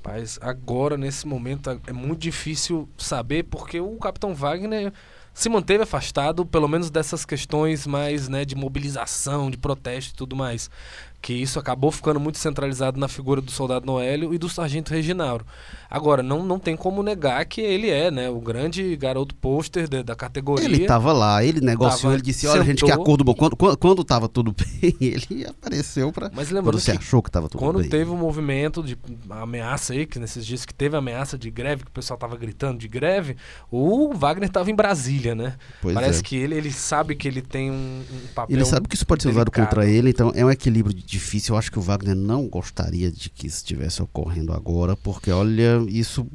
[0.03, 4.93] Mas agora, nesse momento, é muito difícil saber, porque o Capitão Wagner
[5.33, 10.35] se manteve afastado, pelo menos dessas questões mais né, de mobilização, de protesto e tudo
[10.35, 10.69] mais
[11.25, 15.43] que isso acabou ficando muito centralizado na figura do soldado Noélio e do sargento Reginauro.
[15.89, 20.15] Agora, não, não tem como negar que ele é, né, o grande garoto pôster da
[20.15, 20.65] categoria.
[20.65, 23.33] Ele estava lá, ele negociou, ele disse, olha, sentou, gente, que acordo bom.
[23.33, 27.29] Quando, quando, quando tava tudo bem, ele apareceu para Mas lembrando você que achou que
[27.29, 27.89] estava tudo quando bem.
[27.89, 28.95] Quando teve o um movimento de
[29.27, 32.77] ameaça aí, que nesses dias que teve ameaça de greve, que o pessoal tava gritando
[32.77, 33.35] de greve,
[33.71, 35.55] o Wagner estava em Brasília, né?
[35.81, 36.23] Pois Parece é.
[36.23, 39.23] que ele, ele sabe que ele tem um, um papel Ele sabe que isso pode
[39.23, 39.69] ser usado delicado.
[39.69, 41.53] contra ele, então é um equilíbrio de difícil.
[41.55, 45.83] Eu acho que o Wagner não gostaria de que isso estivesse ocorrendo agora, porque olha,
[45.87, 46.25] isso.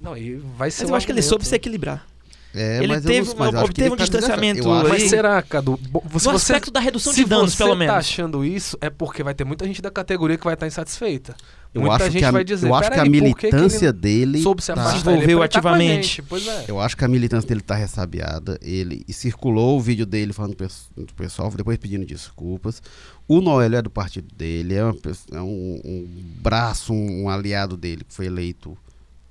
[0.00, 1.48] Não, e vai ser Mas eu acho que ele soube argumento.
[1.48, 2.06] se equilibrar.
[2.54, 4.88] É, Ele teve não- mas ele um tá distanciamento acho- aí.
[5.00, 5.78] Mas será, Cadu?
[5.78, 7.94] Se no você, aspecto da redução se de danos, você pelo tá menos.
[7.94, 11.36] achando isso, é porque vai ter muita gente da categoria que vai estar insatisfeita.
[11.74, 13.48] Eu muita acho gente que a, vai dizer, eu acho que a "Peraí, por que
[13.50, 14.42] que militância ele dele.
[14.42, 14.82] soube se tá-
[15.36, 16.22] com a ativamente.
[16.48, 16.64] é.
[16.66, 18.58] Eu acho que a militância dele tá ressabiada.
[18.62, 20.56] Ele e circulou o vídeo dele falando
[20.96, 22.82] do pessoal, depois pedindo desculpas.
[23.28, 24.96] O Noélio é do partido dele, é, uma
[25.32, 26.08] é um, um
[26.40, 28.76] braço, um, um aliado dele que foi eleito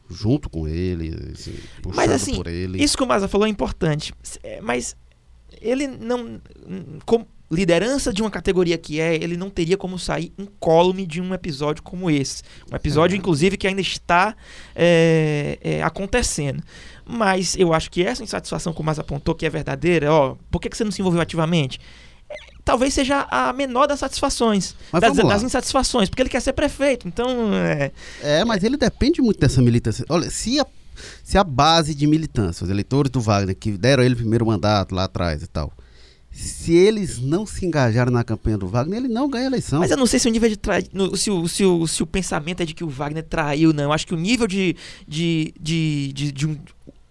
[0.10, 1.56] junto com ele, assim,
[1.94, 2.82] Mas assim, por ele.
[2.82, 4.14] Isso que o Maza falou é importante.
[4.44, 4.96] É, Mas
[5.60, 6.40] ele não.
[7.06, 11.34] Como liderança de uma categoria que é, ele não teria como sair incólume de um
[11.34, 12.44] episódio como esse.
[12.72, 13.18] Um episódio, É.
[13.18, 14.36] inclusive, que ainda está
[14.76, 16.62] é, é, acontecendo.
[17.06, 20.60] Mas eu acho que essa insatisfação que o Maza apontou, que é verdadeira, ó, por
[20.62, 21.80] que, que você não se envolveu ativamente?
[22.30, 24.76] É, talvez seja a menor das satisfações.
[24.92, 27.08] Mas das, das insatisfações, porque ele quer ser prefeito.
[27.08, 30.04] Então, é, É, mas ele depende muito dessa militância.
[30.10, 30.66] Olha, se a,
[31.24, 34.94] se a base de militância, os eleitores do Wagner, que deram ele o primeiro mandato
[34.94, 35.72] lá atrás e tal,
[36.40, 39.80] se eles não se engajarem na campanha do Wagner, ele não ganha a eleição.
[39.80, 40.78] Mas eu não sei se o nível de tra...
[40.94, 43.86] no- se, o, se, o, se o pensamento é de que o Wagner traiu, não.
[43.86, 44.76] Eu acho que o nível de.
[45.08, 46.56] de, de, de, de um,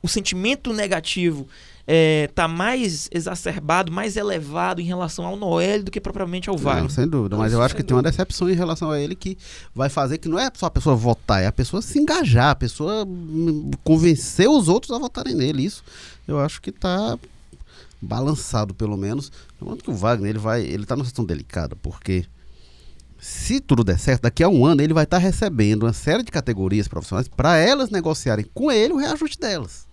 [0.02, 1.48] o sentimento negativo
[1.88, 6.62] é, tá mais exacerbado, mais elevado em relação ao Noel do que propriamente ao Não,
[6.62, 6.90] Wagner.
[6.90, 9.36] sem dúvida, mas Não, eu acho que tem uma decepção em relação a ele que
[9.74, 12.54] vai fazer que não é só a pessoa votar, é a pessoa se engajar, a
[12.54, 13.04] pessoa
[13.82, 15.64] convencer os outros a votarem nele.
[15.64, 15.82] Isso
[16.26, 17.18] eu acho que está
[18.06, 19.30] balançado, pelo menos.
[19.60, 22.24] Lembrando que o Wagner ele vai, ele está numa situação delicada, porque
[23.18, 26.30] se tudo der certo, daqui a um ano ele vai estar recebendo uma série de
[26.30, 29.86] categorias profissionais para elas negociarem com ele o reajuste delas.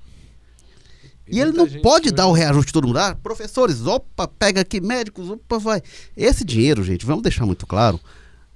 [1.27, 2.99] E, ele muita não pode dar o reajuste de todo mundo.
[2.99, 5.81] Ah, professores, opa, pega aqui, médicos, opa, vai.
[6.17, 7.99] Esse dinheiro, gente, vamos deixar muito claro,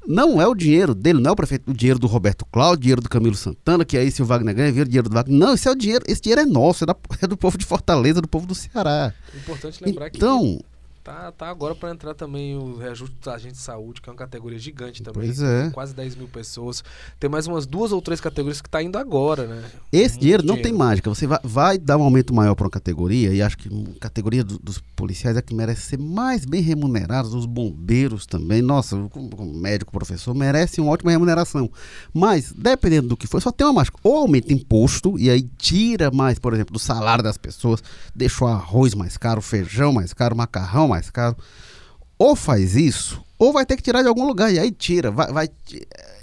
[0.07, 2.81] não é o dinheiro dele, não é o prefeito, o dinheiro do Roberto Cláudio, o
[2.81, 5.37] dinheiro do Camilo Santana, que aí se o Wagner ganha, vira o dinheiro do Wagner.
[5.37, 7.65] Não, esse é o dinheiro, esse dinheiro é nosso, é, da- é do povo de
[7.65, 9.13] Fortaleza, do povo do Ceará.
[9.35, 10.59] Importante lembrar que Então,
[11.07, 14.17] tá, tá agora para entrar também o reajuste dos agentes de saúde, que é uma
[14.17, 15.23] categoria gigante também.
[15.27, 15.69] Pois é.
[15.71, 16.83] Quase 10 mil pessoas.
[17.19, 19.63] Tem mais umas duas ou três categorias que tá indo agora, né?
[19.91, 20.69] esse Muito dinheiro não dinheiro.
[20.69, 21.09] tem mágica.
[21.09, 24.43] Você vai, vai dar um aumento maior para uma categoria, e acho que a categoria
[24.43, 28.61] do- dos policiais é que merece ser mais bem remunerados, os bombeiros também.
[28.61, 31.69] Nossa, o o médico, o professor, merece uma ótima remuneração.
[32.13, 33.97] Mas, dependendo do que for, só tem uma mágica.
[34.03, 37.81] Ou aumenta imposto, e aí tira mais, por exemplo, do salário das pessoas,
[38.15, 41.35] deixa o arroz mais caro, o feijão mais caro, o macarrão mais caro.
[42.19, 45.11] Ou faz isso, ou vai ter que tirar de algum lugar, e aí tira.
[45.11, 46.17] Vai, vai- é,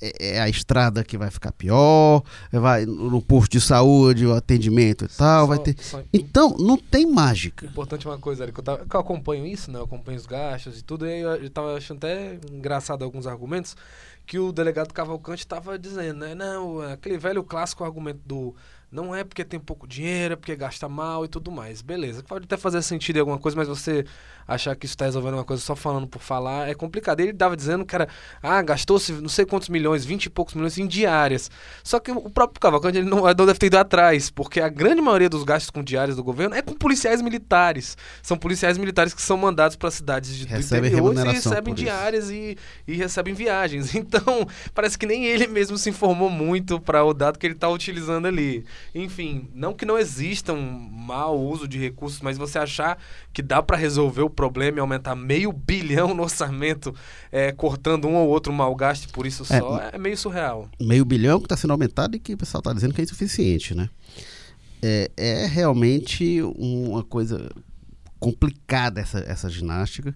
[0.00, 5.04] é, é a estrada que vai ficar pior, vai no posto de saúde, o atendimento
[5.04, 5.76] e tal, vai Só- ter.
[5.80, 7.66] só- Então, não tem mágica.
[7.66, 9.78] Importante uma coisa, Eric, eu, tava- que eu acompanho isso, né?
[9.78, 13.26] Eu acompanho os gastos e tudo, e aí eu, eu tava achando até engraçado alguns
[13.26, 13.76] argumentos
[14.26, 16.34] que o delegado Cavalcante tava dizendo, né?
[16.34, 18.54] Não, aquele velho clássico argumento do
[18.94, 21.82] não é porque tem pouco dinheiro, é porque gasta mal e tudo mais.
[21.82, 24.04] Beleza, pode até fazer sentido em alguma coisa, mas você
[24.46, 27.18] achar que isso tá resolvendo uma coisa só falando por falar é complicado.
[27.18, 28.08] Ele tava dizendo que era,
[28.40, 31.50] ah, gastou-se não sei quantos milhões, 20 e poucos milhões em diárias.
[31.82, 35.02] Só que o próprio Cavalcante ele não, não deve ter ido atrás, porque a grande
[35.02, 37.96] maioria dos gastos com diárias do governo é com policiais militares.
[38.22, 42.30] São policiais militares que são mandados para cidades de, do Recebem interior e recebem diárias
[42.30, 43.92] e, e recebem viagens.
[44.04, 47.68] Então, parece que nem ele mesmo se informou muito para o dado que ele está
[47.68, 48.64] utilizando ali.
[48.94, 52.98] Enfim, não que não exista um mau uso de recursos, mas você achar
[53.32, 56.94] que dá para resolver o problema e aumentar meio bilhão no orçamento,
[57.30, 60.68] é, cortando um ou outro mau gasto por isso É, só, é, meio surreal.
[60.80, 63.74] Meio bilhão que está sendo aumentado e que o pessoal está dizendo que é insuficiente,
[63.74, 63.88] né?
[64.82, 67.48] É, é realmente uma coisa
[68.24, 70.14] complicada essa, essa ginástica.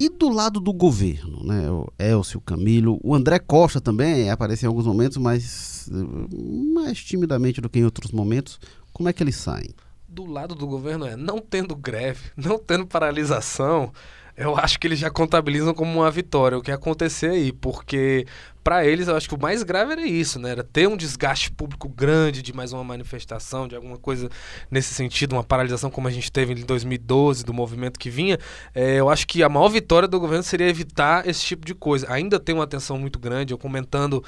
[0.00, 1.68] E do lado do governo, né?
[1.70, 7.60] O Elcio, Camilo, o André Costa também apareceu em alguns momentos, mas eh, mais timidamente
[7.60, 8.60] do que em outros momentos.
[8.92, 9.74] Como é que eles saem?
[10.08, 13.92] do lado do governo é não tendo greve, não tendo paralisação,
[14.38, 18.24] eu acho que eles já contabilizam como uma vitória o que acontecer aí, porque
[18.62, 20.50] para eles eu acho que o mais grave era isso, né?
[20.50, 24.28] Era ter um desgaste público grande de mais uma manifestação, de alguma coisa
[24.70, 28.38] nesse sentido, uma paralisação como a gente teve em 2012 do movimento que vinha.
[28.72, 32.06] É, eu acho que a maior vitória do governo seria evitar esse tipo de coisa.
[32.12, 34.22] Ainda tem uma atenção muito grande, eu comentando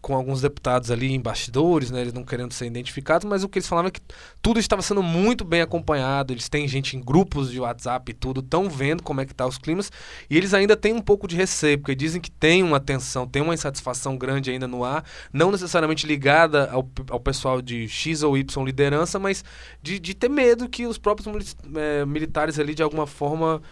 [0.00, 3.58] com alguns deputados ali em bastidores, né, eles não querendo ser identificados, mas o que
[3.58, 4.00] eles falavam é que
[4.40, 8.40] tudo estava sendo muito bem acompanhado, eles têm gente em grupos de WhatsApp e tudo,
[8.40, 9.90] estão vendo como é que tá os climas,
[10.28, 13.42] e eles ainda têm um pouco de receio, porque dizem que tem uma tensão, tem
[13.42, 18.36] uma insatisfação grande ainda no ar, não necessariamente ligada ao, ao pessoal de X ou
[18.36, 19.44] Y liderança, mas
[19.82, 23.62] de, de ter medo que os próprios eh, militares ali de alguma forma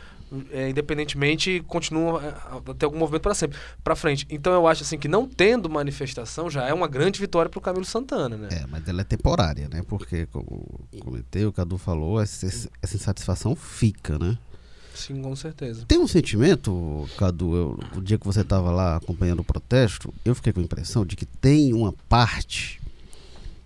[0.51, 4.27] é, independentemente, continuam é, a ter algum movimento para sempre, para frente.
[4.29, 7.63] Então eu acho assim que não tendo manifestação já é uma grande vitória para o
[7.63, 8.49] Camilo Santana, né?
[8.51, 9.83] É, mas ela é temporária, né?
[9.87, 12.47] Porque, como comentei, o Cadu falou, essa,
[12.83, 14.37] essa insatisfação fica, né?
[14.95, 15.85] Sim, com certeza.
[15.87, 20.35] Tem um sentimento, Cadu, eu, o dia que você estava lá acompanhando o protesto, eu
[20.35, 22.81] fiquei com a impressão de que tem uma parte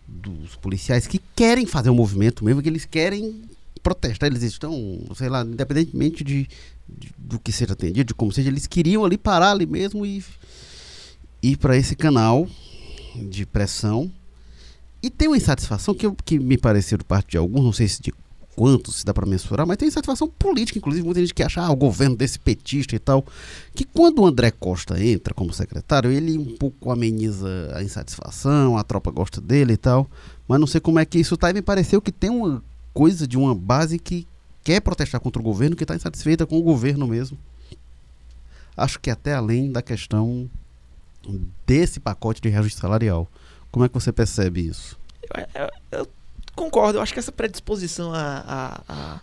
[0.07, 3.43] dos policiais que querem fazer um movimento mesmo, que eles querem
[3.83, 4.29] protestar.
[4.29, 6.49] Eles estão, sei lá, independentemente de,
[6.89, 10.25] de- do que seja atendido, de como seja, eles queriam ali parar ali mesmo e
[11.43, 12.47] ir para esse canal
[13.29, 14.11] de pressão.
[15.03, 18.03] E tem uma insatisfação que, que me pareceu de parte de alguns, não sei se
[18.03, 18.13] de
[18.55, 21.71] quantos se dá para mensurar, mas tem insatisfação política, inclusive muita gente que acha ah,
[21.71, 23.25] o governo desse petista e tal,
[23.75, 28.85] que quando o André Costa entra como secretário, ele um pouco ameniza a insatisfação, a
[28.85, 30.11] tropa gosta dele e tal,
[30.47, 33.27] mas não sei como é que isso tá, e me pareceu que tem uma coisa
[33.27, 34.27] de uma base que
[34.63, 37.39] quer protestar contra o governo, que está insatisfeita com o governo mesmo.
[38.77, 40.49] Acho que até além da questão
[41.67, 43.29] desse pacote de reajuste salarial.
[43.71, 44.99] Como é que você percebe isso?
[45.55, 46.09] Eu, eu- eu
[46.57, 49.21] concordo, eu acho que essa predisposição a, a-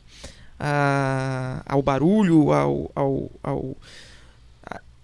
[0.60, 3.77] a- ao barulho, ao, ao, ao-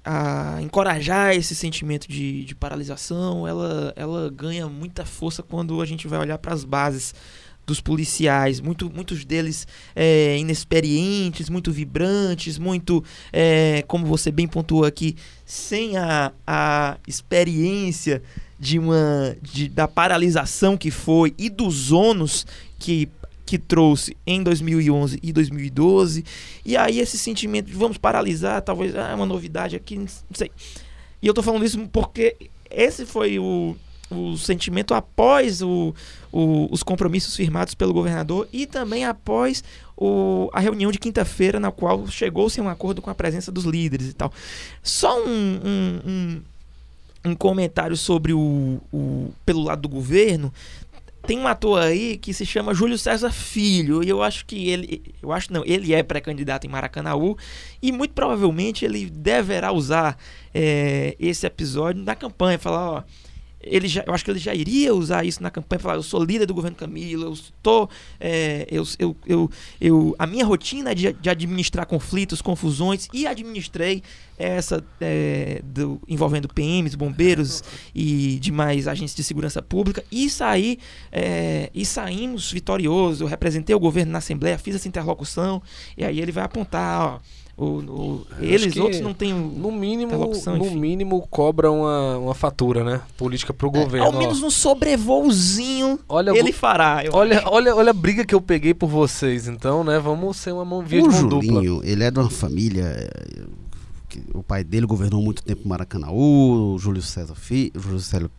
[0.05, 5.85] a, a encorajar esse sentimento de, de paralisação, ela, ela ganha muita força quando a
[5.85, 7.13] gente vai olhar para as bases
[7.65, 14.85] dos policiais, muito, muitos deles é, inexperientes, muito vibrantes, muito, é, como você bem pontuou
[14.85, 18.21] aqui, sem a, a experiência
[18.59, 22.45] de uma de, da paralisação que foi e dos ônus
[22.79, 23.09] que
[23.45, 26.23] que trouxe em 2011 e 2012
[26.65, 30.49] e aí esse sentimento de vamos paralisar talvez ah, é uma novidade aqui não sei.
[31.21, 32.35] E eu tô falando isso porque
[32.69, 33.75] esse foi o,
[34.09, 35.93] o sentimento após o,
[36.31, 39.63] o- os compromissos firmados pelo governador e também após
[39.97, 43.63] o, a reunião de quinta-feira na qual chegou-se a um acordo com a presença dos
[43.65, 44.31] líderes e tal
[44.83, 46.41] só um, um- um
[47.25, 50.53] um comentário sobre o, o pelo lado do governo.
[51.25, 55.01] Tem um ator aí que se chama Júlio César Filho, e eu acho que ele,
[55.21, 57.37] eu acho não, ele é pré-candidato em Maracanaú
[57.81, 60.17] e muito provavelmente ele deverá usar
[60.53, 63.03] é, esse episódio na campanha, falar, ó,
[63.63, 66.23] ele já, eu acho que ele já iria usar isso na campanha, falar, eu sou
[66.23, 70.95] líder do governo Camilo, eu estou, é, eu, eu, eu, eu, a minha rotina é
[70.95, 74.03] de, de administrar conflitos, confusões e administrei
[74.37, 80.79] essa é, do, envolvendo PMs, bombeiros e demais agentes de segurança pública e saí
[81.11, 83.21] é, e saímos vitoriosos.
[83.21, 85.61] Eu representei o governo na Assembleia, fiz essa interlocução
[85.97, 87.19] e aí ele vai apontar, ó,
[87.55, 89.31] O, o- eles, outros, não tem.
[89.31, 90.79] No mínimo, Interlocução, no enfim.
[90.79, 93.01] mínimo cobra uma, uma fatura, né?
[93.15, 93.97] Política pro governo.
[93.97, 94.17] É, Ao ó.
[94.17, 97.03] menos um sobrevoozinho olha, ele fará.
[97.11, 97.49] olha, acho.
[97.49, 99.99] olha, olha a briga que eu peguei por vocês, então, né?
[99.99, 101.53] Vamos ser uma mão via o de mão dupla.
[101.53, 102.83] Julinho, ele é de uma família.
[102.85, 103.43] eh,
[104.09, 108.29] que o pai dele governou muito tempo em Maracanãú, o Júlio César, Fi, Júlio César,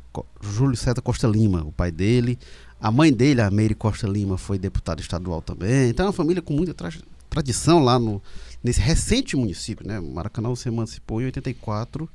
[0.40, 2.38] Júlio César Costa Lima, o pai dele.
[2.80, 5.88] A mãe dele, a Meire Costa Lima, foi deputada estadual também.
[5.90, 6.90] Então é uma família com muita tra-
[7.30, 8.22] tradição lá no,
[8.64, 10.00] nesse recente município, né?
[10.00, 12.08] Maracanã se emancipou em 84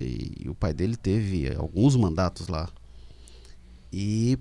[0.00, 2.70] e o pai dele teve alguns mandatos lá.
[3.92, 4.38] E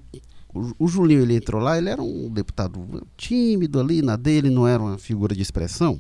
[0.54, 4.66] o, o Julinho, ele entrou lá, ele era um deputado tímido ali, na dele, não
[4.66, 6.00] era uma figura de expressão.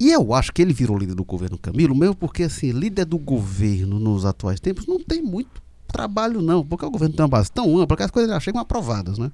[0.00, 3.18] E eu acho que ele virou líder do governo Camilo, mesmo porque, assim, líder do
[3.18, 7.50] governo nos atuais tempos não tem muito trabalho, não, porque o governo tem uma base
[7.50, 9.32] tão ampla que as coisas já chegam aprovadas, né?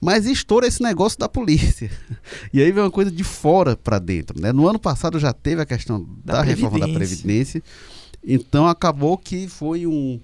[0.00, 1.90] Mas estoura esse negócio da polícia.
[2.52, 4.52] E aí vem uma coisa de fora para dentro, né?
[4.52, 7.62] No ano passado já teve a questão da, Da reforma da Previdência.
[7.62, 7.62] Previdência.
[8.22, 10.20] Então acabou que foi um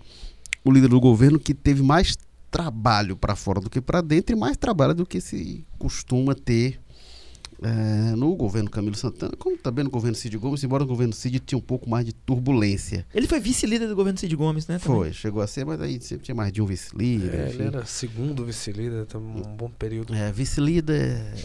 [0.64, 2.16] o líder do governo que teve mais
[2.50, 6.78] trabalho para fora do que para dentro e mais trabalho do que se costuma ter
[7.62, 11.40] eh, no governo Camilo Santana, como também no governo Cid Gomes, embora o governo Cid
[11.40, 13.04] tinha um pouco mais de turbulência.
[13.14, 14.78] Ele foi vice-líder do governo Cid Gomes, né?
[14.78, 14.96] também.
[14.96, 17.34] Foi, chegou a ser, mas aí sempre tinha mais de um vice-líder.
[17.34, 20.14] É, ele era segundo vice-líder, tá um bom período.
[20.14, 21.00] É, vice-líder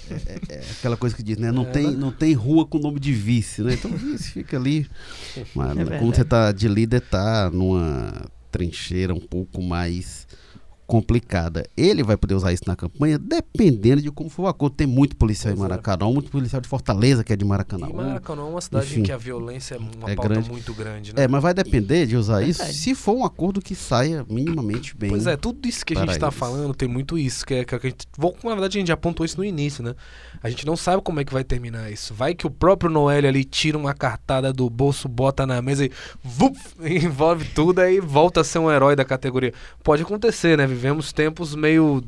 [0.09, 1.51] é, é- é aquela coisa que diz, né?
[1.51, 1.97] Não, É, tem, né?
[1.97, 3.73] não tem rua com nome de vice, né?
[3.73, 4.87] Então o vice fica ali.
[5.55, 10.27] Mas É você tá de líder, tá numa trincheira um pouco mais
[10.87, 11.65] complicada.
[11.75, 14.75] Ele vai poder usar isso na campanha, dependendo de como for o acordo.
[14.75, 15.69] Tem muito policial Pois em é.
[15.69, 17.87] Maracanã, muito policial de Fortaleza, que é de Maracanã.
[17.89, 18.99] E Maracanã é uma cidade Enfim.
[18.99, 20.49] em que a violência é uma É pauta grande.
[20.49, 21.23] muito grande, né?
[21.23, 22.77] É, mas vai depender de usar isso Verdade.
[22.79, 25.09] se for um acordo que saia minimamente bem.
[25.09, 26.37] Pois é, tudo isso que a gente tá eles.
[26.39, 28.93] falando tem muito isso, que é que a gente, vou- na verdade a gente já
[28.93, 29.93] apontou isso no início, né?
[30.41, 32.13] A gente não sabe como é que vai terminar isso.
[32.13, 35.91] Vai que o próprio Noel ali tira uma cartada do bolso, bota na mesa e
[36.23, 39.53] vup, envolve tudo aí volta a ser um herói da categoria.
[39.83, 40.67] Pode acontecer, né?
[40.73, 42.03] Vivemos tempos meio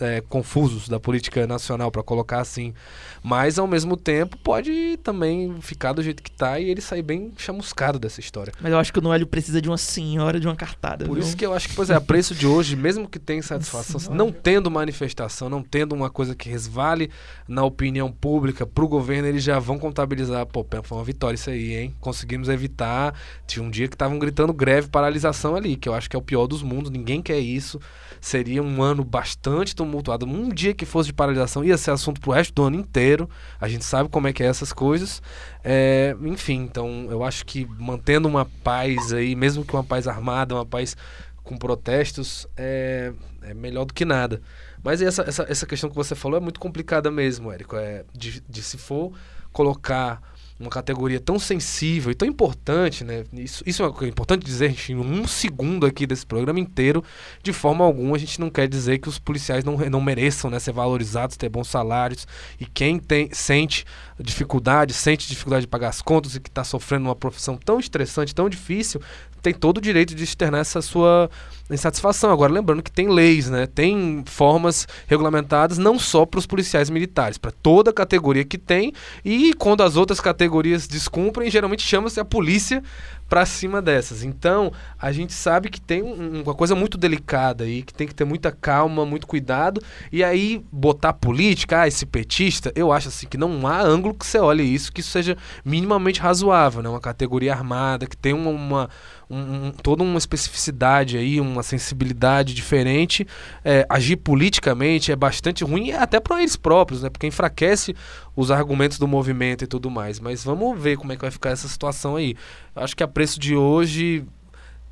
[0.00, 2.74] é, confusos da política nacional, pra colocar assim.
[3.22, 7.32] Mas ao mesmo tempo pode também ficar do jeito que tá e ele sair bem
[7.36, 8.52] chamuscado dessa história.
[8.60, 11.04] Mas eu acho que o Noélio precisa de uma senhora de uma cartada.
[11.04, 11.22] Por viu?
[11.22, 13.98] isso que eu acho que, pois é, a preço de hoje, mesmo que tenha satisfação,
[13.98, 14.16] Senhora.
[14.16, 17.10] não tendo manifestação, não tendo uma coisa que resvale
[17.48, 21.74] na opinião pública pro governo, eles já vão contabilizar, pô, foi uma vitória isso aí,
[21.74, 21.94] hein?
[22.00, 23.14] Conseguimos evitar.
[23.46, 26.22] Tinha um dia que estavam gritando greve, paralisação ali, que eu acho que é o
[26.22, 27.80] pior dos mundos, ninguém quer isso.
[28.20, 30.26] Seria um ano bastante tumultuado.
[30.26, 33.28] Um dia que fosse de paralisação ia ser assunto pro resto do ano inteiro.
[33.60, 35.22] A gente sabe como é que é essas coisas.
[35.64, 40.54] É, enfim, então eu acho que mantendo uma paz aí, mesmo que uma paz armada,
[40.54, 40.96] uma paz
[41.42, 44.42] com protestos, é, é melhor do que nada.
[44.82, 47.76] Mas essa, essa, essa questão que você falou é muito complicada mesmo, Érico.
[47.76, 49.12] É de, de se for
[49.52, 50.20] colocar
[50.58, 53.24] uma categoria tão sensível e tão importante, né?
[53.34, 57.04] Isso, isso é importante dizer, gente, em um segundo aqui desse programa inteiro,
[57.42, 60.58] de forma alguma a gente não quer dizer que os policiais não, não mereçam né,
[60.58, 62.26] ser valorizados, ter bons salários.
[62.58, 63.84] E quem tem, sente
[64.18, 68.34] dificuldade, sente dificuldade de pagar as contas e que está sofrendo uma profissão tão estressante,
[68.34, 69.00] tão difícil,
[69.42, 71.30] tem todo o direito de externar essa sua
[71.70, 72.30] insatisfação.
[72.30, 73.66] Agora, lembrando que tem leis, né?
[73.66, 78.92] Tem formas regulamentadas não só para os policiais militares, para toda a categoria que tem,
[79.24, 82.82] e quando as outras categorias descumprem, geralmente chama-se a polícia
[83.28, 84.22] para cima dessas.
[84.22, 88.14] Então, a gente sabe que tem um- uma coisa muito delicada aí, que tem que
[88.14, 93.26] ter muita calma, muito cuidado, e aí botar política, ah, esse petista, eu acho assim
[93.26, 96.88] que não há ângulo que você olhe isso que isso seja minimamente razoável, né?
[96.88, 98.90] Uma categoria armada que tem uma, uma
[99.28, 103.26] um- um- toda uma especificidade aí, uma sensibilidade diferente.
[103.64, 107.10] É, agir politicamente é bastante ruim, até para eles próprios, né?
[107.10, 107.94] Porque enfraquece
[108.34, 110.20] os argumentos do movimento e tudo mais.
[110.20, 112.34] Mas vamos ver como é que vai ficar essa situação aí.
[112.74, 114.24] Eu acho que a preço de hoje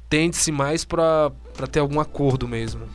[0.09, 1.33] tende-se mais para
[1.71, 2.89] ter algum acordo mesmo.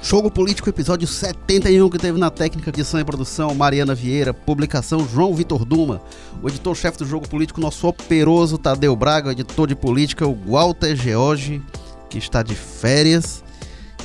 [0.00, 5.06] Jogo Político, episódio 71, que teve na técnica de edição e produção Mariana Vieira, publicação
[5.06, 6.00] João Vitor Duma,
[6.40, 11.60] o editor-chefe do Jogo Político, nosso operoso Tadeu Braga, editor de política, o Walter George,
[12.08, 13.44] que está de férias,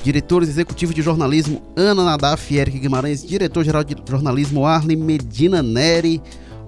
[0.04, 6.22] diretores executivos de jornalismo Ana Nadaf e Eric Guimarães, diretor-geral de jornalismo Arlen Medina Neri,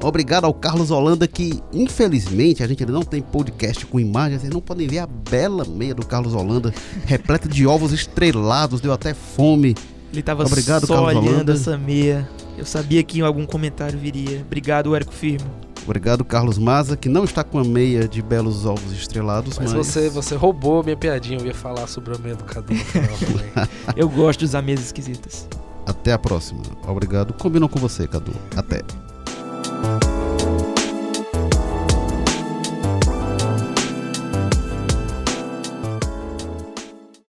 [0.03, 4.53] Obrigado ao Carlos Holanda, que infelizmente a gente ainda não tem podcast com imagens, vocês
[4.53, 6.73] não podem ver a bela meia do Carlos Holanda,
[7.05, 9.75] repleta de ovos estrelados, deu até fome.
[10.11, 11.53] Ele tava Obrigado, só Carlos olhando Holanda.
[11.53, 12.29] essa meia.
[12.57, 14.41] Eu sabia que em algum comentário viria.
[14.45, 15.64] Obrigado, Érico Firmo.
[15.85, 19.87] Obrigado, Carlos Maza, que não está com a meia de belos ovos estrelados, Mas, mas,
[19.87, 22.73] você, você roubou a minha piadinha, eu ia falar sobre a meia do Cadu.
[23.95, 25.47] Eu gosto de usar meias esquisitas.
[25.85, 26.61] até a próxima.
[26.87, 27.33] Obrigado.
[27.33, 28.33] Combinou com você, Cadu.
[28.55, 28.81] Até.